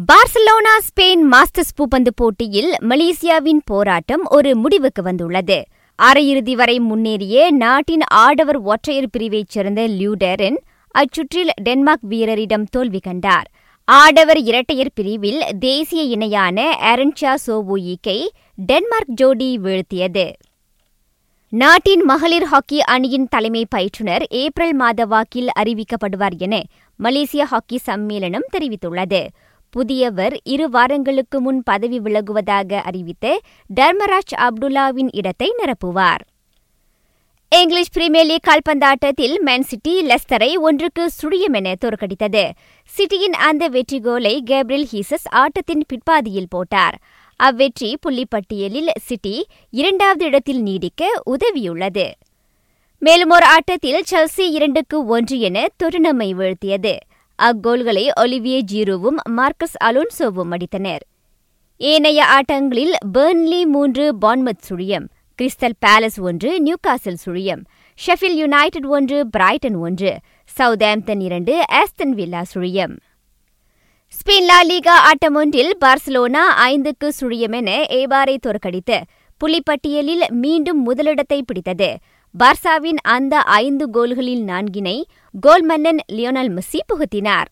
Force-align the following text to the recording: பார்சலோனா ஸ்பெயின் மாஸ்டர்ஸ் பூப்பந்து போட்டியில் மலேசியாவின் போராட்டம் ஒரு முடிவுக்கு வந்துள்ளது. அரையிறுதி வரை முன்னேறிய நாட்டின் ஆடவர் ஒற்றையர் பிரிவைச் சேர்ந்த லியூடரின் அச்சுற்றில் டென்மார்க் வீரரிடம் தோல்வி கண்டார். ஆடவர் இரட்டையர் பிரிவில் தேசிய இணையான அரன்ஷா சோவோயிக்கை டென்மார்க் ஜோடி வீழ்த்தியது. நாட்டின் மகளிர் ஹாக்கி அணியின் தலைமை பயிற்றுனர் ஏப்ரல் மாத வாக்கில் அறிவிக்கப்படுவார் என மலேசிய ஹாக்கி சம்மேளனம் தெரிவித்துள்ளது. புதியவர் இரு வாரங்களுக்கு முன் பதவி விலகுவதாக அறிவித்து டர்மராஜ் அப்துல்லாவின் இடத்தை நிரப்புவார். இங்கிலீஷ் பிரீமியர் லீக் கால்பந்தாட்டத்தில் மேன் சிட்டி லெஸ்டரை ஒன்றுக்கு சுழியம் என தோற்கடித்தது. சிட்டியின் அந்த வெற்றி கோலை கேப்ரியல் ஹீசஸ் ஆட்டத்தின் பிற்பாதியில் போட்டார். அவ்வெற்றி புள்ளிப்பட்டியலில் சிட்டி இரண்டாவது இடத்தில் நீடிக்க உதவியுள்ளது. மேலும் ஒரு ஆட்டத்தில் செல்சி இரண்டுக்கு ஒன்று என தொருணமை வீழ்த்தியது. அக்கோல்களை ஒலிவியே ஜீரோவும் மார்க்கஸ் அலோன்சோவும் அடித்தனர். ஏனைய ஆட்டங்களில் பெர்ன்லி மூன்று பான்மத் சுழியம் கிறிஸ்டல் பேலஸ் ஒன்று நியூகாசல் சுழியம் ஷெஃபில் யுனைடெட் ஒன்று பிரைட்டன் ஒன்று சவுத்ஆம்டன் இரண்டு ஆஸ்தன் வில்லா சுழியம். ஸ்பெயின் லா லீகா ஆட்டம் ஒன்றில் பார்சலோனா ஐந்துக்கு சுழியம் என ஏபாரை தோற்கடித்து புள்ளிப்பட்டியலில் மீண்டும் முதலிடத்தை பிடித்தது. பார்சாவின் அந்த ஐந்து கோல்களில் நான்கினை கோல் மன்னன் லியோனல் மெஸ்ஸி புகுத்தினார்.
பார்சலோனா 0.00 0.72
ஸ்பெயின் 0.86 1.22
மாஸ்டர்ஸ் 1.32 1.74
பூப்பந்து 1.76 2.08
போட்டியில் 2.14 2.74
மலேசியாவின் 2.80 3.60
போராட்டம் 3.64 4.24
ஒரு 4.24 4.56
முடிவுக்கு 4.56 5.02
வந்துள்ளது. 5.02 5.64
அரையிறுதி 6.02 6.52
வரை 6.52 6.78
முன்னேறிய 6.78 7.50
நாட்டின் 7.50 8.00
ஆடவர் 8.10 8.56
ஒற்றையர் 8.56 9.08
பிரிவைச் 9.10 9.48
சேர்ந்த 9.48 9.86
லியூடரின் 9.88 10.56
அச்சுற்றில் 10.90 11.52
டென்மார்க் 11.62 12.06
வீரரிடம் 12.10 12.64
தோல்வி 12.70 12.98
கண்டார். 12.98 13.50
ஆடவர் 13.84 14.38
இரட்டையர் 14.38 14.92
பிரிவில் 14.94 15.44
தேசிய 15.60 16.02
இணையான 16.02 16.76
அரன்ஷா 16.80 17.34
சோவோயிக்கை 17.46 18.28
டென்மார்க் 18.56 19.14
ஜோடி 19.14 19.58
வீழ்த்தியது. 19.58 20.32
நாட்டின் 21.48 22.04
மகளிர் 22.04 22.44
ஹாக்கி 22.44 22.82
அணியின் 22.82 23.28
தலைமை 23.28 23.66
பயிற்றுனர் 23.74 24.22
ஏப்ரல் 24.28 24.74
மாத 24.74 25.04
வாக்கில் 25.04 25.48
அறிவிக்கப்படுவார் 25.58 26.38
என 26.38 26.62
மலேசிய 26.96 27.44
ஹாக்கி 27.44 27.78
சம்மேளனம் 27.86 28.50
தெரிவித்துள்ளது. 28.52 29.26
புதியவர் 29.76 30.34
இரு 30.44 30.66
வாரங்களுக்கு 30.70 31.40
முன் 31.40 31.62
பதவி 31.62 31.98
விலகுவதாக 32.00 32.80
அறிவித்து 32.82 33.32
டர்மராஜ் 33.80 34.34
அப்துல்லாவின் 34.36 35.10
இடத்தை 35.10 35.48
நிரப்புவார். 35.58 36.22
இங்கிலீஷ் 37.52 37.92
பிரீமியர் 37.92 38.26
லீக் 38.26 38.46
கால்பந்தாட்டத்தில் 38.48 39.34
மேன் 39.38 39.62
சிட்டி 39.62 39.92
லெஸ்டரை 40.02 40.48
ஒன்றுக்கு 40.58 41.02
சுழியம் 41.18 41.56
என 41.58 41.74
தோற்கடித்தது. 41.84 42.44
சிட்டியின் 42.90 43.36
அந்த 43.48 43.68
வெற்றி 43.68 44.00
கோலை 44.00 44.42
கேப்ரியல் 44.44 44.86
ஹீசஸ் 44.92 45.26
ஆட்டத்தின் 45.30 45.84
பிற்பாதியில் 45.88 46.50
போட்டார். 46.50 46.96
அவ்வெற்றி 47.40 47.90
புள்ளிப்பட்டியலில் 48.04 48.90
சிட்டி 49.00 49.36
இரண்டாவது 49.70 50.24
இடத்தில் 50.24 50.62
நீடிக்க 50.62 51.22
உதவியுள்ளது. 51.34 52.06
மேலும் 52.98 53.30
ஒரு 53.30 53.46
ஆட்டத்தில் 53.46 54.02
செல்சி 54.10 54.44
இரண்டுக்கு 54.50 54.98
ஒன்று 55.06 55.38
என 55.38 55.66
தொருணமை 55.82 56.28
வீழ்த்தியது. 56.40 56.94
அக்கோல்களை 57.38 58.04
ஒலிவியே 58.20 58.60
ஜீரோவும் 58.72 59.18
மார்க்கஸ் 59.30 59.76
அலோன்சோவும் 59.84 60.52
அடித்தனர். 60.56 61.04
ஏனைய 61.76 62.26
ஆட்டங்களில் 62.36 62.94
பெர்ன்லி 63.12 63.64
மூன்று 63.64 64.04
பான்மத் 64.20 64.62
சுழியம் 64.68 65.06
கிறிஸ்டல் 65.38 65.76
பேலஸ் 65.86 66.18
ஒன்று 66.20 66.50
நியூகாசல் 66.62 67.20
சுழியம் 67.24 67.62
ஷெஃபில் 67.98 68.38
யுனைடெட் 68.42 68.86
ஒன்று 68.86 69.18
பிரைட்டன் 69.28 69.74
ஒன்று 69.74 70.12
சவுத்ஆம்டன் 70.58 71.20
இரண்டு 71.20 71.54
ஆஸ்தன் 71.72 72.14
வில்லா 72.18 72.42
சுழியம். 72.54 72.94
ஸ்பெயின் 74.14 74.48
லா 74.50 74.58
லீகா 74.62 74.96
ஆட்டம் 75.08 75.34
ஒன்றில் 75.34 75.72
பார்சலோனா 75.84 76.42
ஐந்துக்கு 76.66 77.08
சுழியம் 77.20 77.54
என 77.54 77.70
ஏபாரை 78.00 78.38
தோற்கடித்து 78.38 78.98
புள்ளிப்பட்டியலில் 79.40 80.24
மீண்டும் 80.42 80.82
முதலிடத்தை 80.82 81.42
பிடித்தது. 81.42 81.90
பார்சாவின் 82.38 82.96
அந்த 83.02 83.40
ஐந்து 83.40 83.90
கோல்களில் 83.90 84.44
நான்கினை 84.44 85.02
கோல் 85.40 85.64
மன்னன் 85.64 86.00
லியோனல் 86.12 86.50
மெஸ்ஸி 86.56 86.80
புகுத்தினார். 86.86 87.50